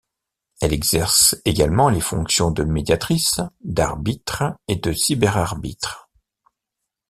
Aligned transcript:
Elle 0.61 0.73
exerce 0.73 1.39
également 1.45 1.87
les 1.87 2.01
fonctions 2.01 2.49
de 2.49 2.63
médiatrice, 2.63 3.39
d’arbitre 3.63 4.43
et 4.67 4.77
de 4.77 4.93
cyberarbitre. 4.93 6.09